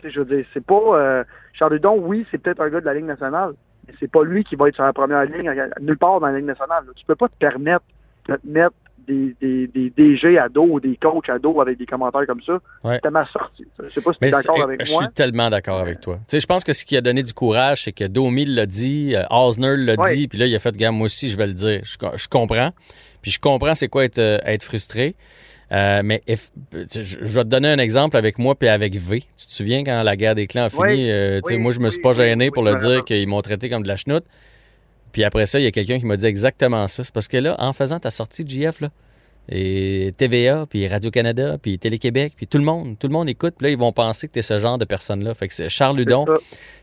Je 0.03 0.21
veux 0.21 0.37
dire, 0.37 0.47
c'est 0.53 0.65
pas... 0.65 0.75
euh, 0.75 1.25
Charles 1.53 1.77
Hudon, 1.77 1.99
oui, 1.99 2.27
c'est 2.31 2.39
peut-être 2.39 2.61
un 2.61 2.71
gars 2.71 2.81
de 2.81 2.87
la 2.87 2.95
Ligue 2.95 3.05
nationale, 3.05 3.53
mais 3.87 3.95
c'est 4.01 4.11
pas 4.11 4.25
lui 4.25 4.43
qui 4.43 4.57
va 4.57 4.69
être 4.69 4.75
sur 4.75 4.85
la 4.85 4.93
première 4.93 5.25
ligne, 5.25 5.49
euh, 5.49 5.69
nulle 5.81 5.99
part 5.99 6.21
dans 6.21 6.27
la 6.27 6.39
Ligue 6.39 6.47
nationale. 6.47 6.85
là. 6.87 6.93
Tu 6.97 7.05
peux 7.05 7.15
pas 7.15 7.29
te 7.29 7.37
permettre 7.37 7.85
de 8.29 8.37
te 8.37 8.47
mettre 8.47 8.75
des, 9.07 9.35
des, 9.41 9.67
des 9.67 9.91
DG 9.91 10.39
à 10.39 10.49
dos 10.49 10.65
ou 10.71 10.81
des 10.81 10.97
coachs 10.97 11.29
à 11.29 11.39
dos 11.39 11.61
avec 11.61 11.79
des 11.79 11.87
commentaires 11.87 12.27
comme 12.27 12.43
ça. 12.43 12.59
Ouais. 12.85 12.97
C'était 12.97 13.11
ma 13.11 13.25
sortie. 13.27 13.67
Je 13.83 13.89
sais 13.93 14.01
pas 14.01 14.13
si 14.13 14.19
tu 14.19 14.25
es 14.27 14.31
d'accord 14.31 14.63
avec 14.63 14.85
je 14.85 14.91
suis 14.93 15.09
tellement 15.15 15.51
d'accord 15.51 15.81
avec 15.81 16.01
toi. 16.01 16.17
Tu 16.17 16.23
sais, 16.29 16.41
je 16.41 16.47
pense 16.47 16.65
que 16.65 16.73
ce 16.73 16.85
qui 16.85 16.97
a 16.97 17.01
donné 17.01 17.23
du 17.23 17.33
courage, 17.33 17.83
c'est 17.85 17.93
que 17.93 18.05
Domi 18.05 18.45
l'a 18.45 18.67
dit, 18.67 19.15
euh, 19.15 19.23
Osner 19.31 19.77
l'a 19.77 19.95
Ouais. 19.95 20.15
dit, 20.17 20.29
puis 20.29 20.39
là, 20.39 20.47
il 20.47 20.55
a 20.55 20.59
fait, 20.59 20.77
gamme, 20.77 20.97
moi 20.97 21.07
aussi, 21.07 21.29
je 21.31 21.37
vais 21.37 21.47
le 21.47 21.53
dire. 21.55 21.81
Je, 21.85 21.97
je 22.17 22.29
comprends. 22.29 22.71
Puis 23.21 23.31
je 23.31 23.39
comprends 23.41 23.75
c'est 23.75 23.89
quoi 23.89 24.05
être, 24.05 24.19
euh, 24.19 24.39
être 24.45 24.63
frustré. 24.65 25.15
Euh, 25.71 26.03
mais 26.05 26.23
if- 26.29 26.51
je, 27.01 27.17
vais 27.25 27.45
te 27.45 27.49
donner 27.49 27.69
un 27.69 27.79
exemple 27.79 28.17
avec 28.19 28.39
moi 28.39 28.55
puis 28.55 28.69
avec 28.69 28.95
V. 28.95 29.21
Tu 29.39 29.47
te 29.47 29.53
souviens 29.53 29.85
quand 29.85 30.03
la 30.03 30.17
guerre 30.17 30.35
des 30.35 30.47
clans 30.47 30.65
a 30.65 30.69
fini? 30.69 30.83
Oui, 30.83 31.11
euh, 31.11 31.41
oui, 31.47 31.57
moi, 31.57 31.73
je 31.73 31.79
me 31.81 31.89
suis 31.89 32.01
pas 32.03 32.13
gêné 32.13 32.47
oui, 32.47 32.51
pour 32.51 32.63
le 32.63 32.75
dire 32.77 33.05
qu'ils 33.05 33.27
m'ont 33.27 33.41
traité 33.41 33.71
comme 33.71 33.83
de 33.83 33.89
la 33.89 33.97
chenoute. 33.97 34.25
Puis 35.13 35.25
après 35.25 35.47
ça, 35.47 35.61
il 35.61 35.65
y 35.65 35.67
a 35.67 35.71
quelqu'un 35.71 35.99
qui 35.99 36.07
m'a 36.07 36.17
dit 36.17 36.27
exactement 36.27 36.89
ça. 36.89 37.05
C'est 37.05 37.13
parce 37.13 37.29
que 37.29 37.37
là, 37.37 37.55
en 37.59 37.73
faisant 37.73 38.01
ta 38.01 38.11
sortie 38.11 38.45
de 38.45 38.51
JF, 38.51 38.81
là, 38.81 38.89
et 39.49 40.15
TVA, 40.17 40.67
puis 40.71 40.87
Radio-Canada, 40.87 41.59
puis 41.61 41.79
Télé-Québec, 41.79 42.35
puis 42.37 42.47
tout 42.47 42.59
le 42.59 42.65
monde, 42.65 42.97
tout 42.99 43.09
le 43.09 43.13
monde 43.13 43.29
écoute, 43.29 43.55
puis 43.59 43.67
là, 43.67 43.71
ils 43.71 43.79
vont 43.79 43.93
penser 43.93 44.29
que 44.29 44.35
tu 44.35 44.39
es 44.39 44.43
ce 44.43 44.59
genre 44.59 44.79
de 44.79 44.85
personne-là. 44.85 45.35
Fait 45.35 45.49
que 45.49 45.55
c'est 45.55 45.69
Charles 45.69 45.97
Ludon, 45.97 46.27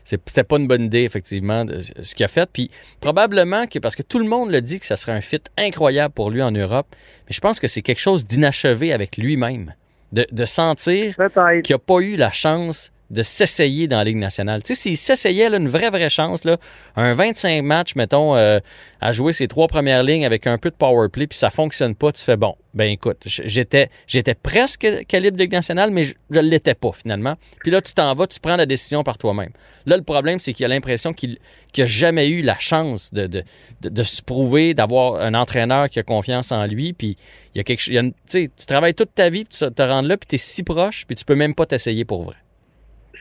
c'était 0.04 0.44
pas 0.44 0.58
une 0.58 0.68
bonne 0.68 0.84
idée, 0.84 1.04
effectivement, 1.04 1.64
de 1.64 1.78
ce 1.78 2.14
qu'il 2.14 2.24
a 2.24 2.28
fait. 2.28 2.48
Puis 2.52 2.70
probablement 3.00 3.66
que, 3.66 3.78
parce 3.78 3.96
que 3.96 4.02
tout 4.02 4.18
le 4.18 4.26
monde 4.26 4.50
le 4.50 4.60
dit 4.60 4.78
que 4.78 4.86
ça 4.86 4.96
serait 4.96 5.12
un 5.12 5.22
fit 5.22 5.40
incroyable 5.56 6.12
pour 6.12 6.30
lui 6.30 6.42
en 6.42 6.50
Europe, 6.50 6.86
mais 6.90 7.32
je 7.32 7.40
pense 7.40 7.60
que 7.60 7.66
c'est 7.66 7.82
quelque 7.82 8.00
chose 8.00 8.26
d'inachevé 8.26 8.92
avec 8.92 9.16
lui-même. 9.16 9.74
De, 10.12 10.26
de 10.32 10.44
sentir 10.44 11.14
qu'il 11.62 11.74
n'a 11.74 11.78
pas 11.78 12.00
eu 12.00 12.16
la 12.16 12.32
chance 12.32 12.90
de 13.10 13.22
s'essayer 13.22 13.88
dans 13.88 13.98
la 13.98 14.04
Ligue 14.04 14.16
nationale. 14.16 14.62
Tu 14.62 14.74
sais, 14.74 14.82
s'il 14.82 14.96
s'essayait 14.96 15.48
une 15.48 15.68
vraie, 15.68 15.90
vraie 15.90 16.10
chance, 16.10 16.44
là, 16.44 16.56
un 16.96 17.12
25 17.12 17.62
matchs, 17.62 17.96
mettons, 17.96 18.36
euh, 18.36 18.60
à 19.00 19.12
jouer 19.12 19.32
ses 19.32 19.48
trois 19.48 19.66
premières 19.66 20.02
lignes 20.02 20.24
avec 20.24 20.46
un 20.46 20.58
peu 20.58 20.70
de 20.70 20.76
power 20.76 21.08
play, 21.08 21.26
puis 21.26 21.38
ça 21.38 21.50
fonctionne 21.50 21.94
pas, 21.94 22.12
tu 22.12 22.22
fais 22.22 22.36
bon. 22.36 22.54
Ben 22.72 22.88
écoute, 22.88 23.22
j'étais, 23.26 23.90
j'étais 24.06 24.34
presque 24.34 24.86
calibre 25.08 25.36
de 25.36 25.42
Ligue 25.42 25.52
nationale, 25.52 25.90
mais 25.90 26.04
je 26.04 26.14
ne 26.30 26.40
l'étais 26.40 26.74
pas 26.74 26.92
finalement. 26.92 27.34
Puis 27.60 27.72
là, 27.72 27.82
tu 27.82 27.92
t'en 27.94 28.14
vas, 28.14 28.28
tu 28.28 28.38
prends 28.38 28.54
la 28.54 28.66
décision 28.66 29.02
par 29.02 29.18
toi-même. 29.18 29.50
Là, 29.86 29.96
le 29.96 30.04
problème, 30.04 30.38
c'est 30.38 30.52
qu'il 30.52 30.64
a 30.64 30.68
l'impression 30.68 31.12
qu'il 31.12 31.38
n'a 31.76 31.86
jamais 31.86 32.28
eu 32.28 32.42
la 32.42 32.58
chance 32.60 33.12
de, 33.12 33.26
de, 33.26 33.42
de, 33.80 34.02
se 34.04 34.22
prouver, 34.22 34.72
d'avoir 34.72 35.20
un 35.20 35.34
entraîneur 35.34 35.90
qui 35.90 35.98
a 35.98 36.04
confiance 36.04 36.52
en 36.52 36.64
lui, 36.66 36.92
puis 36.92 37.16
il 37.54 37.58
y 37.58 37.60
a 37.60 37.64
quelque 37.64 37.80
chose. 37.80 38.12
Tu 38.28 38.48
travailles 38.68 38.94
toute 38.94 39.14
ta 39.16 39.30
vie, 39.30 39.44
puis 39.44 39.58
tu 39.58 39.74
te 39.74 39.82
rends 39.82 40.02
là, 40.02 40.16
puis 40.16 40.28
tu 40.28 40.38
si 40.38 40.62
proche, 40.62 41.06
puis 41.06 41.16
tu 41.16 41.24
peux 41.24 41.34
même 41.34 41.56
pas 41.56 41.66
t'essayer 41.66 42.04
pour 42.04 42.22
vrai. 42.22 42.36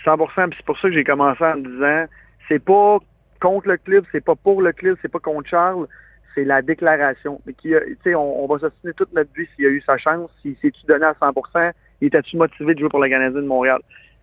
100% 0.06 0.50
puis 0.50 0.58
c'est 0.58 0.66
pour 0.66 0.78
ça 0.80 0.88
que 0.90 0.94
j'ai 0.94 1.04
commencé 1.04 1.44
en 1.44 1.58
me 1.58 1.68
disant 1.68 2.06
c'est 2.48 2.64
pas 2.64 2.98
contre 3.40 3.68
le 3.70 3.78
club, 3.78 4.06
c'est 4.12 4.24
pas 4.24 4.36
pour 4.36 4.62
le 4.62 4.72
club, 4.74 4.98
c'est 5.02 5.12
pas 5.12 5.20
contre 5.20 5.50
Charles, 5.50 5.88
c'est 6.36 6.44
la 6.44 6.62
déclaration. 6.62 7.40
Mais 7.46 7.54
qui 7.54 7.74
a- 7.76 7.82
tu 7.82 7.98
sais, 8.04 8.16
on, 8.16 8.44
on 8.44 8.48
va 8.48 8.60
s'assiner 8.60 8.94
toute 8.94 9.14
notre 9.14 9.30
vie 9.36 9.48
s'il 9.56 9.66
a 9.66 9.70
eu 9.70 9.82
sa 9.86 9.98
chance, 9.98 10.30
s'il 10.42 10.56
s'est-tu 10.62 10.86
donné 10.88 11.06
à 11.06 11.14
100% 11.14 11.72
il 12.02 12.08
était-tu 12.08 12.38
motivé 12.38 12.74
de 12.76 12.80
jouer 12.80 12.90
pour 12.90 13.00
le 13.00 13.10
Canadien 13.10 13.42
de 13.42 13.46
Montréal? 13.46 13.80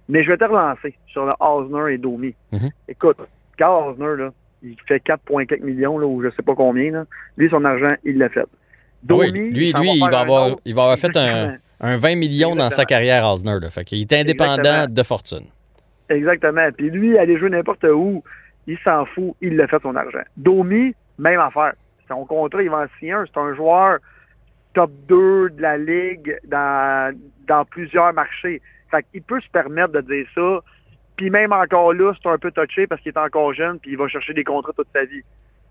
Mais 0.08 0.22
je 0.24 0.30
vais 0.30 0.36
te 0.38 0.44
relancer 0.44 0.94
sur 1.08 1.26
le 1.26 1.32
Osner 1.40 1.94
et 1.94 1.98
Domi. 1.98 2.34
Mhm. 2.52 2.70
Écoute, 2.88 3.18
quand 3.58 3.88
Osner, 3.90 4.16
là, 4.16 4.30
il 4.62 4.76
fait 4.86 5.02
4,4 5.04 5.62
millions, 5.62 5.98
là, 5.98 6.06
ou 6.06 6.22
je 6.22 6.30
sais 6.30 6.42
pas 6.42 6.54
combien, 6.54 6.90
là, 6.92 7.04
lui, 7.36 7.50
son 7.50 7.64
argent, 7.64 7.94
il 8.04 8.16
l'a 8.18 8.28
fait. 8.28 8.40
Ah 9.08 9.14
oui, 9.14 9.26
Domi, 9.26 9.50
lui, 9.50 9.70
ça 9.72 9.80
lui 9.80 9.90
il, 9.94 10.00
va 10.00 10.20
avoir, 10.20 10.56
il 10.64 10.74
va 10.74 10.82
avoir 10.84 10.98
fait 10.98 11.14
un, 11.16 11.56
un 11.80 11.96
20 11.96 12.16
millions 12.16 12.56
dans 12.56 12.70
sa 12.70 12.84
carrière, 12.84 13.26
Osner. 13.30 13.58
Là. 13.60 13.68
Fait 13.70 13.84
qu'il 13.84 14.00
est 14.00 14.12
indépendant 14.12 14.54
Exactement. 14.56 14.94
de 14.94 15.02
fortune. 15.02 15.44
Exactement. 16.08 16.68
Puis 16.76 16.90
lui, 16.90 17.18
aller 17.18 17.38
jouer 17.38 17.50
n'importe 17.50 17.84
où, 17.84 18.22
il 18.66 18.78
s'en 18.78 19.04
fout, 19.06 19.34
il 19.40 19.56
l'a 19.56 19.66
fait 19.66 19.80
son 19.82 19.96
argent. 19.96 20.22
Domi, 20.36 20.94
même 21.18 21.40
affaire. 21.40 21.74
Son 22.08 22.24
contrat, 22.24 22.62
il 22.62 22.70
va 22.70 22.78
en 22.78 22.86
signer 22.98 23.12
un. 23.12 23.24
C'est 23.26 23.40
un 23.40 23.54
joueur 23.54 23.98
top 24.74 24.90
2 25.08 25.50
de 25.50 25.62
la 25.62 25.78
Ligue 25.78 26.38
dans, 26.44 27.16
dans 27.46 27.64
plusieurs 27.64 28.12
marchés. 28.12 28.60
Fait 28.90 29.04
qu'il 29.10 29.22
peut 29.22 29.40
se 29.40 29.48
permettre 29.48 29.92
de 29.92 30.00
dire 30.02 30.26
ça. 30.34 30.60
Puis 31.16 31.30
même 31.30 31.52
encore 31.52 31.94
là, 31.94 32.12
c'est 32.20 32.28
un 32.28 32.38
peu 32.38 32.50
touché 32.50 32.86
parce 32.86 33.00
qu'il 33.00 33.12
est 33.12 33.18
encore 33.18 33.54
jeune 33.54 33.78
puis 33.80 33.92
il 33.92 33.96
va 33.96 34.06
chercher 34.06 34.34
des 34.34 34.44
contrats 34.44 34.72
toute 34.76 34.88
sa 34.92 35.04
vie. 35.04 35.22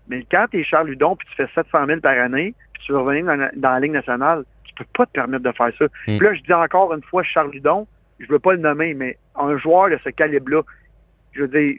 Mais 0.08 0.26
quand 0.30 0.46
tu 0.50 0.60
es 0.60 0.64
Charles 0.64 0.88
Ludon 0.88 1.16
puis 1.16 1.28
tu 1.30 1.36
fais 1.36 1.48
700 1.54 1.86
000 1.86 2.00
par 2.00 2.18
année 2.18 2.54
puis 2.72 2.82
tu 2.84 2.92
veux 2.92 2.98
revenir 2.98 3.24
dans 3.24 3.36
la, 3.36 3.50
dans 3.54 3.70
la 3.70 3.80
Ligue 3.80 3.92
nationale, 3.92 4.44
tu 4.64 4.74
peux 4.74 4.84
pas 4.92 5.06
te 5.06 5.12
permettre 5.12 5.44
de 5.44 5.52
faire 5.52 5.70
ça. 5.78 5.84
Hmm. 5.84 6.18
Puis 6.18 6.20
là, 6.20 6.34
je 6.34 6.42
dis 6.42 6.52
encore 6.52 6.92
une 6.92 7.02
fois 7.02 7.22
Charles 7.22 7.52
Ludon, 7.52 7.86
je 8.18 8.26
veux 8.28 8.38
pas 8.38 8.52
le 8.52 8.58
nommer, 8.58 8.94
mais 8.94 9.18
un 9.34 9.56
joueur 9.58 9.90
de 9.90 9.98
ce 10.02 10.10
calibre-là, 10.10 10.62
je 11.32 11.42
veux 11.42 11.48
dire, 11.48 11.76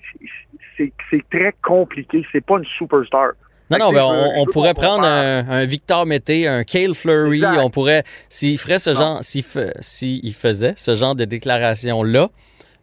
c'est 0.78 1.30
très 1.32 1.54
compliqué. 1.64 2.26
C'est 2.32 2.46
pas 2.46 2.58
une 2.58 2.66
superstar. 2.66 3.32
Non, 3.70 3.78
non, 3.80 3.92
veux- 3.92 4.00
on, 4.38 4.46
pourrait 4.46 4.74
prendre 4.74 5.04
un, 5.04 5.46
un 5.50 5.66
Victor 5.66 6.06
Mété, 6.06 6.48
un 6.48 6.64
Cale 6.64 6.94
Fleury. 6.94 7.38
Exact. 7.38 7.60
On 7.60 7.70
pourrait, 7.70 8.04
s'il 8.30 8.58
ferait 8.58 8.78
ce 8.80 8.94
genre, 8.94 9.20
s'il 9.22 9.44
faisait 9.44 10.74
ce 10.78 10.96
genre 10.96 11.16
de 11.16 11.26
déclaration-là, 11.26 12.30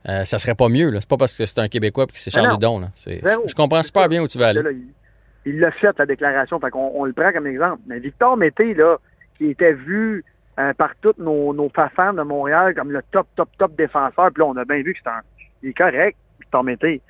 euh, 0.08 0.24
ça 0.26 0.38
serait 0.38 0.54
pas 0.54 0.68
mieux. 0.68 0.92
C'est 1.00 1.08
pas 1.08 1.16
parce 1.16 1.36
que 1.38 1.46
c'est 1.46 1.58
un 1.58 1.68
Québécois 1.68 2.04
et 2.04 2.12
que 2.12 2.18
c'est 2.18 2.34
Mais 2.36 2.42
Charles. 2.42 2.88
C'est- 2.92 3.20
Zéro. 3.24 3.44
Je 3.46 3.54
comprends 3.54 3.82
super 3.82 4.02
ça. 4.02 4.08
bien 4.08 4.22
où 4.22 4.28
tu 4.28 4.36
veux 4.36 4.44
aller. 4.44 4.62
Là, 4.62 4.70
il- 5.46 5.58
l'a 5.58 5.70
fait, 5.70 5.96
la 5.98 6.04
déclaration. 6.04 6.60
Fait 6.60 6.68
on 6.74 7.04
le 7.04 7.12
prend 7.14 7.32
comme 7.32 7.46
exemple. 7.46 7.80
Mais 7.86 7.98
Victor 8.00 8.36
Mété, 8.36 8.74
là, 8.74 8.98
qui 9.38 9.46
était 9.50 9.72
vu 9.72 10.22
euh, 10.58 10.72
par 10.74 10.94
tous 11.00 11.14
nos, 11.18 11.52
nos 11.52 11.68
fans 11.68 12.12
de 12.12 12.22
Montréal 12.22 12.74
comme 12.74 12.92
le 12.92 13.02
top, 13.10 13.26
top, 13.36 13.48
top 13.58 13.74
défenseur. 13.76 14.30
Puis 14.32 14.40
là, 14.40 14.46
on 14.46 14.56
a 14.56 14.64
bien 14.64 14.82
vu 14.82 14.94
que 14.94 15.00
c'est 15.02 15.10
un. 15.10 15.20
Il 15.62 15.70
est 15.70 15.74
correct, 15.74 16.16
Victor 16.40 16.64
Mété. 16.64 17.00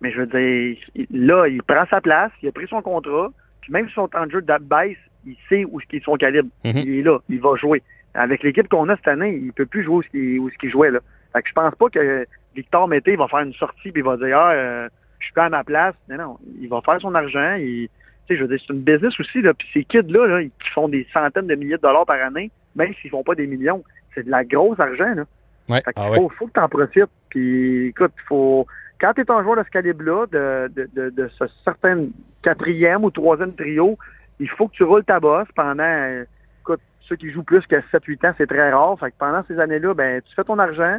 Mais 0.00 0.12
je 0.12 0.20
veux 0.20 0.26
dire, 0.26 0.76
là, 1.10 1.46
il 1.48 1.62
prend 1.62 1.86
sa 1.86 2.00
place, 2.00 2.30
il 2.42 2.48
a 2.48 2.52
pris 2.52 2.68
son 2.68 2.82
contrat. 2.82 3.30
Puis 3.60 3.72
même 3.72 3.88
si 3.88 3.94
son 3.94 4.08
temps 4.08 4.26
de 4.26 4.30
jeu 4.30 4.42
date 4.42 4.62
baisse, 4.62 4.96
il 5.26 5.36
sait 5.48 5.64
où 5.64 5.80
est 5.80 6.04
son 6.04 6.16
calibre. 6.16 6.48
Mhm. 6.64 6.76
Il 6.76 6.98
est 6.98 7.02
là, 7.02 7.18
il 7.28 7.40
va 7.40 7.56
jouer. 7.56 7.82
Avec 8.14 8.42
l'équipe 8.42 8.68
qu'on 8.68 8.88
a 8.88 8.96
cette 8.96 9.08
année, 9.08 9.38
il 9.42 9.52
peut 9.52 9.66
plus 9.66 9.84
jouer 9.84 9.96
où 10.38 10.50
ce 10.50 10.58
qu'il 10.58 10.70
jouait. 10.70 10.90
Là. 10.90 11.00
Fait 11.32 11.42
que 11.42 11.48
je 11.48 11.54
pense 11.54 11.74
pas 11.74 11.90
que 11.90 12.26
Victor 12.54 12.88
Mété 12.88 13.16
va 13.16 13.28
faire 13.28 13.40
une 13.40 13.52
sortie 13.52 13.92
puis 13.92 14.00
il 14.00 14.04
va 14.04 14.16
dire 14.16 14.38
Ah, 14.38 14.52
euh, 14.52 14.88
je 15.18 15.26
suis 15.26 15.34
pas 15.34 15.44
à 15.44 15.48
ma 15.50 15.64
place. 15.64 15.94
Non, 16.08 16.16
non, 16.16 16.38
il 16.60 16.68
va 16.68 16.80
faire 16.80 17.00
son 17.00 17.14
argent. 17.14 17.56
Il, 17.56 17.88
je 18.34 18.42
veux 18.42 18.48
dire, 18.48 18.58
c'est 18.66 18.72
une 18.72 18.80
business 18.82 19.18
aussi. 19.20 19.42
Là. 19.42 19.54
Puis 19.54 19.68
ces 19.72 19.84
kids-là, 19.84 20.26
là, 20.26 20.42
qui 20.42 20.70
font 20.74 20.88
des 20.88 21.06
centaines 21.12 21.46
de 21.46 21.54
milliers 21.54 21.76
de 21.76 21.82
dollars 21.82 22.06
par 22.06 22.20
année, 22.20 22.50
même 22.74 22.92
s'ils 23.00 23.10
font 23.10 23.22
pas 23.22 23.34
des 23.34 23.46
millions, 23.46 23.84
c'est 24.14 24.24
de 24.24 24.30
la 24.30 24.44
grosse 24.44 24.80
argent. 24.80 25.14
Là. 25.14 25.24
Ouais. 25.68 25.82
Fait 25.82 25.92
Ah 25.96 26.10
ouais. 26.10 26.16
faut, 26.16 26.28
faut 26.30 26.46
que 26.46 26.52
tu 26.52 26.60
en 26.60 26.68
profites. 26.68 27.10
Puis 27.30 27.88
écoute, 27.88 28.12
faut. 28.26 28.66
Quand 28.98 29.12
tu 29.12 29.20
es 29.20 29.30
un 29.30 29.42
joueur 29.42 29.56
de 29.56 29.62
ce 29.62 29.70
calibre-là, 29.70 30.26
de, 30.32 30.72
de, 30.74 30.88
de, 30.94 31.10
de 31.10 31.28
ce 31.28 31.44
certain 31.64 32.06
quatrième 32.42 33.04
ou 33.04 33.10
troisième 33.10 33.54
trio, 33.54 33.98
il 34.40 34.48
faut 34.48 34.68
que 34.68 34.74
tu 34.74 34.84
roules 34.84 35.04
ta 35.04 35.20
bosse 35.20 35.48
pendant. 35.54 35.82
euh, 35.82 36.24
écoute, 36.62 36.80
ceux 37.02 37.16
qui 37.16 37.30
jouent 37.30 37.42
plus 37.42 37.66
que 37.66 37.76
7-8 37.76 38.26
ans, 38.28 38.34
c'est 38.38 38.46
très 38.46 38.72
rare. 38.72 38.98
Fait 38.98 39.10
que 39.10 39.16
pendant 39.18 39.42
ces 39.46 39.58
années-là, 39.58 39.92
ben, 39.94 40.22
tu 40.22 40.34
fais 40.34 40.44
ton 40.44 40.58
argent, 40.58 40.98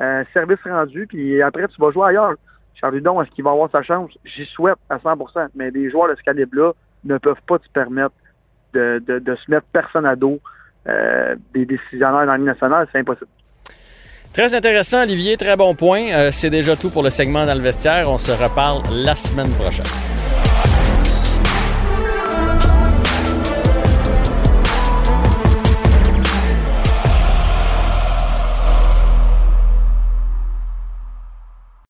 euh, 0.00 0.24
service 0.32 0.62
rendu, 0.64 1.06
puis 1.06 1.40
après, 1.42 1.66
tu 1.68 1.80
vas 1.80 1.90
jouer 1.90 2.08
ailleurs. 2.08 2.34
Charles 2.74 2.96
Hudon, 2.96 3.20
est-ce 3.20 3.30
qu'il 3.30 3.44
va 3.44 3.50
avoir 3.50 3.70
sa 3.70 3.82
chance? 3.82 4.10
J'y 4.24 4.46
souhaite 4.46 4.78
à 4.88 4.96
100% 4.96 5.48
mais 5.54 5.70
des 5.70 5.90
joueurs 5.90 6.08
de 6.08 6.14
ce 6.16 6.22
calibre-là 6.22 6.72
ne 7.04 7.18
peuvent 7.18 7.42
pas 7.46 7.58
se 7.58 7.70
permettre 7.72 8.14
de, 8.72 9.00
se 9.08 9.50
mettre 9.50 9.66
personne 9.72 10.06
à 10.06 10.16
dos 10.16 10.40
euh, 10.88 11.34
des 11.52 11.66
décisionnaires 11.66 12.26
dans 12.26 12.34
Ligue 12.34 12.46
nationale. 12.46 12.86
C'est 12.92 12.98
impossible. 12.98 13.30
Très 14.32 14.54
intéressant, 14.54 15.02
Olivier. 15.02 15.36
Très 15.36 15.56
bon 15.56 15.74
point. 15.74 16.12
Euh, 16.12 16.30
c'est 16.30 16.50
déjà 16.50 16.76
tout 16.76 16.90
pour 16.90 17.02
le 17.02 17.10
segment 17.10 17.44
dans 17.44 17.54
le 17.54 17.62
vestiaire. 17.62 18.08
On 18.08 18.18
se 18.18 18.30
reparle 18.30 18.82
la 18.92 19.16
semaine 19.16 19.50
prochaine. 19.50 20.09